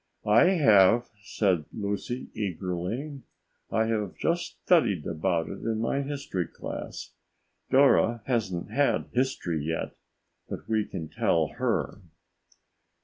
[0.25, 3.21] "I have," said Lucy eagerly.
[3.69, 7.11] "I have just studied about it in my history class.
[7.69, 9.95] Dora hasn't had history yet,
[10.49, 12.01] but we can tell her."